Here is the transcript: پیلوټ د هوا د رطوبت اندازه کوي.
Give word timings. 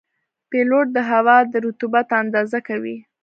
پیلوټ 0.49 0.87
د 0.93 0.97
هوا 1.11 1.37
د 1.51 1.53
رطوبت 1.65 2.07
اندازه 2.21 2.59
کوي. 2.67 2.97